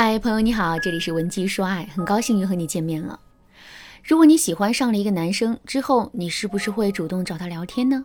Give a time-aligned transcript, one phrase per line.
[0.00, 3.18] 嗨，朋友你好，这里是文姬说爱，很高兴又和你见面了。
[4.04, 8.04] 如果你喜欢上了一个男生之后，你是不是会主动找他聊天呢？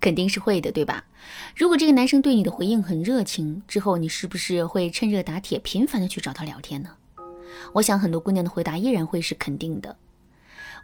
[0.00, 1.04] 肯定是会的，对吧？
[1.54, 6.90] 如果这个男生对你的回应很热情，之后你是不是会趁热打铁，频繁的去找他聊天呢？
[7.74, 9.96] 我想很多姑娘的回答依然会是肯定的。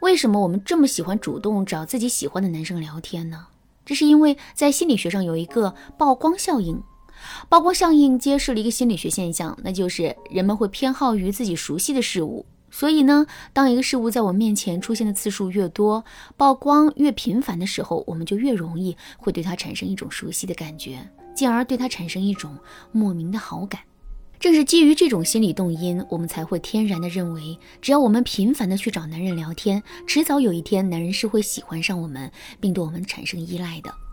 [0.01, 3.49] 为什么我们这么喜欢主动找自己喜欢的男生聊天呢？
[3.85, 6.81] 这是因为在心理学上有一个曝光效应。
[7.49, 12.47] 曝光效应揭示了一个心理学现象，那就是人们会偏好于自己熟悉的事物。
[12.71, 16.05] 所以呢，当一个事物在我面前出现的次数越多，
[16.37, 20.99] 曝光越频繁的时候，我们就越容易会对它产生一种熟悉的感觉，
[21.35, 22.55] 进而对它产生一种
[22.93, 23.81] 莫名的好感。
[24.39, 34.06] 正是基于这种心理动因，我们才会天然的认为，只要我们频繁的去找男人聊天，迟早有一天男人是会喜欢上我们，并对我们产生依赖的。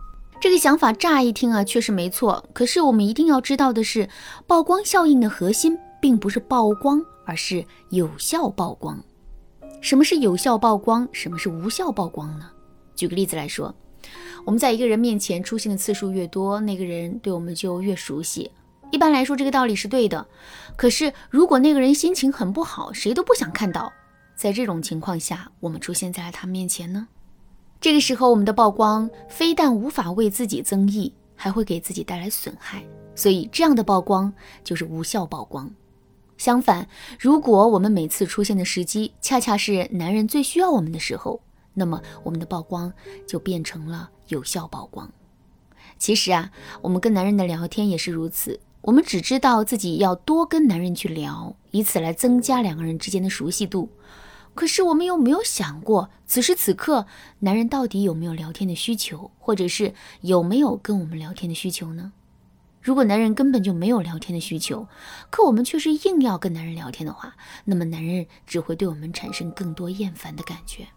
[0.43, 2.49] 这个想法乍一听啊，确实没错。
[2.51, 4.09] 可是我们一定要知道的是，
[4.45, 9.01] 曝光效应的核心并不是曝光，而是有效曝光。
[9.79, 11.07] 什么是有效曝光？
[11.13, 12.51] 什么是无效曝光呢？
[12.93, 13.73] 举个例子来说，
[14.43, 18.51] 我们在一个人面前出现的次数越多，那个人对我们就越熟悉。
[18.91, 20.27] 一般来说，这个道理是对的。
[20.75, 23.93] 可是如果那个人心情很不好，谁都不想看到，
[24.35, 27.07] 在这种情况下，我们出现在了他面前呢？
[27.83, 32.81] 这个时候，我们的曝光非但无法为自己增益，还会给自己带来损害。
[33.13, 35.69] 所以，这样的曝光就是无效曝光。
[36.37, 36.87] 相反，
[37.19, 41.41] 如果我们每次出现的时机恰恰是男人最需要我们的时候，
[41.73, 42.89] 那么我们的曝光
[43.27, 45.11] 就变成了有效曝光。
[45.97, 46.49] 其实啊，
[46.81, 48.57] 我们跟男人的聊天也是如此。
[48.79, 53.89] 我们只知道自己要多跟男人去聊，以此来增加两个人之间的熟悉度。
[54.55, 57.07] 可是我们有没有想过，此时此刻
[57.39, 62.13] 男人到底有没有聊天的需求，或者是有没有跟我们聊天的需求呢？
[62.81, 64.87] 如果男人根本就没有聊天的需求，
[65.29, 67.35] 可我们却是硬要跟男人聊天的话，
[67.65, 70.87] 那么男人只会对我们产生更多厌烦的感觉。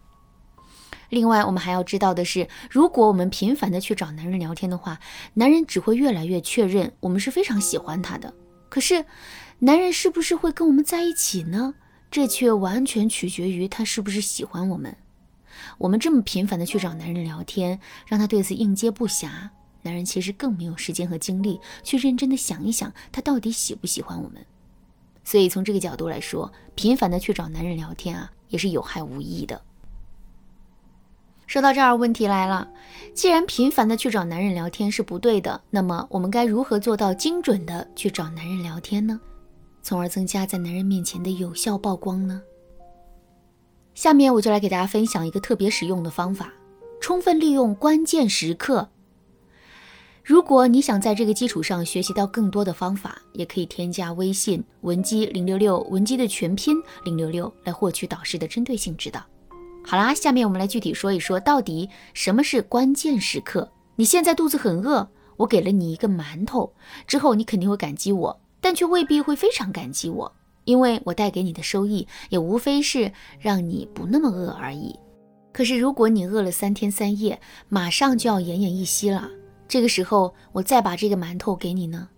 [1.09, 4.99] 另外，我们还要知道的是，如果我们频繁的去找男人聊天的话，
[5.35, 8.33] 男人只会越来越确认我们是非常喜欢他的。
[8.67, 9.05] 可是，
[9.59, 11.75] 男人是不是会跟我们在一起呢？
[12.09, 14.95] 这却完全取决于他是不是喜欢我们。
[15.77, 19.49] 我们这么频繁的去找男人聊天，让他对此应接不暇，
[19.81, 24.45] 男人其实更没有时间和精力去认真的想一想，他到底喜不喜欢我们。
[25.23, 29.61] 所以从这个角度来说，频繁的去找男人聊天啊，也是有害无益的。
[31.47, 32.69] 说到这儿，问题来了，
[33.13, 39.19] 既然频繁的去找男人聊天是不对的，那么我们该如何做到精准的去找男人聊天呢？
[39.87, 42.41] 从而增加在男人面前的有效曝光呢？
[43.95, 46.51] 下面我就来给大家分享一个特别实用的方法：
[46.99, 48.89] 充分利用关键时刻。
[50.25, 59.23] 如果你想在这个基础上学习到更多的方法，也可以添加微信文姬零六六，文姬的全拼零六六，来获取导师的针对性指导。
[59.85, 63.71] 好啦，下面我们来具体说一说，到底什么是关键时刻？
[63.95, 66.73] 你现在肚子很饿，我给了你一个馒头，
[67.07, 68.41] 之后你肯定会感激我。
[68.67, 70.29] 但却未必会非常感激我，
[70.65, 74.93] 因为我带给你的收益也无非是让你不那么饿而已。
[75.53, 77.39] 可是如果你饿了三天三夜，
[77.69, 79.29] 马上就要奄奄一息了，
[79.69, 82.09] 这个时候我再把这个馒头给你呢？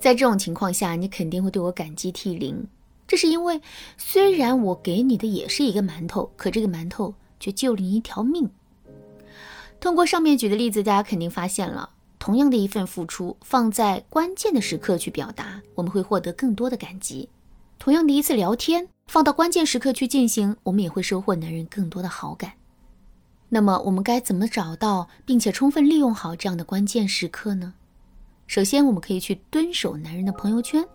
[0.00, 2.66] 在这种情况下，你肯定会对我感激涕零。
[3.06, 3.60] 这是因为
[3.96, 8.50] 虽然我给你的也是一个馒头，可这个馒头却救了你一条命。
[9.78, 11.90] 通过上面举的例子，大家肯定发现了。
[12.22, 17.28] 同样的一份付出，放在关键的时刻去表达，我们会获得更多的感激；
[17.80, 22.52] 同样的一次聊天，放到关键时刻去进行，我们也会收获男人更多的好感。
[23.48, 27.74] 那么，我们该怎么找到并且充分利用好这样的关键时刻呢？
[28.46, 30.86] 首先，我们可以去蹲守男人的朋友圈。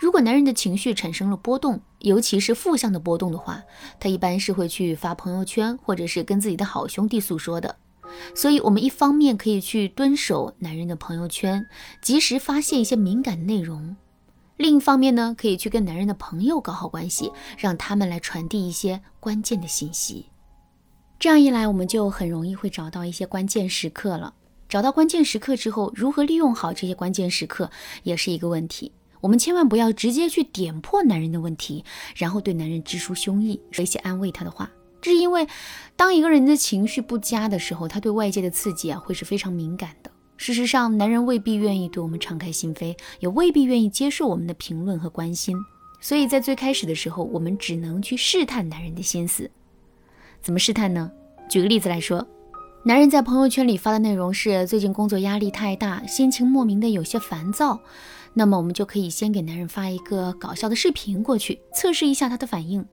[0.00, 3.62] 如果男人的情绪产生了波动，尤其是负向的波动的话，
[4.00, 7.76] 他一般是会去发朋友圈，或者是跟自己的好兄弟诉说的。
[8.34, 11.66] 所以，我们一方面可以去蹲守男人的朋友圈，
[12.00, 13.96] 及时发现一些敏感内容；
[14.56, 20.26] 另一方面呢，可以去跟男人的朋友搞好关系，让他们来传递一些关键的信息。
[21.18, 24.34] 这样一来，我们就很容易会找到一些关键时刻了。
[24.68, 27.70] 找到关键时刻之后，如何利用好这些关键时刻，
[28.02, 28.92] 也是一个问题。
[29.20, 31.84] 我们千万不要直接去点破男人的问题，
[32.14, 34.70] 然后对男人直抒胸臆，说一些安慰他的话。
[35.00, 35.46] 这是因为，
[35.94, 40.10] 当一个人的情绪不佳的时候，他对外界的刺激啊会是非常敏感的。
[40.36, 45.56] 事实上，男人未必愿意对我们敞开心扉，也未必愿意接受我们的评论和关心。
[46.00, 49.50] 所以在最开始的时候，我们只能去试探男人的心思。
[50.42, 51.10] 怎么试探呢？
[51.48, 52.26] 举个例子来说，
[52.84, 57.80] 男人在朋友圈里发的内容是最近工作压力太大，心情莫名的有些烦躁，
[58.34, 62.86] 那么我们就可以先给男人发一个搞笑的视频过去，测试一下他的反应。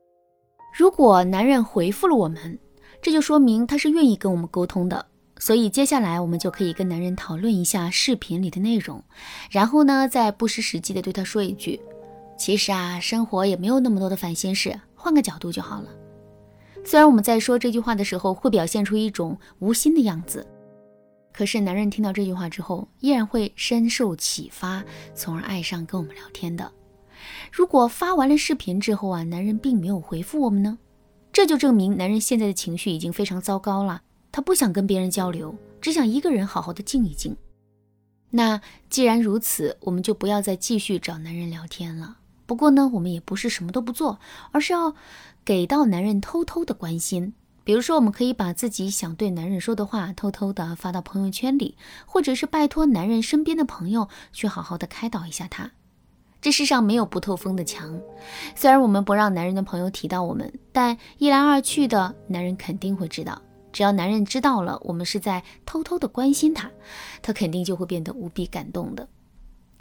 [0.74, 2.58] 如果男人回复了我们，
[3.00, 5.06] 这就说明他是愿意跟我们沟通的。
[5.38, 9.04] 所以接下来我们就可以跟男人讨论一下视频里的内容，
[9.52, 11.80] 然后呢，再不失时机的对他说一句
[12.38, 15.90] ：“其实啊，生活也没有那么多的烦心事，换个角度就好了。”
[16.84, 20.46] 虽然我们在说这句话的时候会表现出一种无心的样子，
[21.32, 24.84] 可是男人听到这句话之后，依然会深受启发，
[25.14, 26.72] 从而爱上跟我们聊天的。
[27.52, 30.78] 如果发完了视频之后啊，男人并没有回复我们呢，
[31.32, 34.02] 这就证明男人现在的情绪已经非常糟糕了。
[34.32, 37.36] 他不想跟别人交流，只想一个人好好的静一静。
[38.32, 38.60] 那
[38.90, 42.18] 既然如此，我们就不要再继续找男人聊天了。
[42.46, 44.20] 不过呢，我们也不是什么都不做，
[44.52, 44.96] 而是要
[45.46, 47.34] 给到男人偷偷的关心。
[47.64, 55.72] 比如说，我们可以把自己想对男人说的话偷偷的发到朋友圈里，或者是拜托男人身边的朋友去好好的开导一下他。
[56.44, 57.98] 这世上没有不透风的墙，
[58.54, 63.42] 虽然我们不让男人的朋友提到我们，但一来二去的，男人肯定会知道。
[63.72, 66.70] 只要男人知道了我们是在偷偷的关心他，
[67.22, 69.08] 他肯定就会变得无比感动的。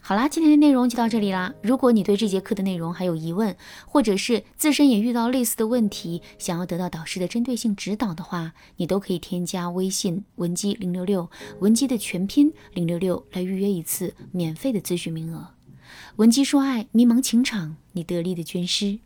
[0.01, 1.53] 好啦，今天的内容就到这里啦。
[1.65, 15.49] 如果你对这节课的内容还有疑问，或者是自身也遇到类似的问题，想要得到导师的针对性指导的话，你都可以添加微信文姬零六六，文姬的全拼零六六来预约一次免费的咨询名额。
[16.17, 18.99] 文姬说爱，迷茫情场，你得力的军师。